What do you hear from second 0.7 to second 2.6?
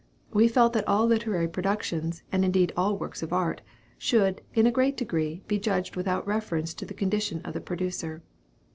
that all literary productions, and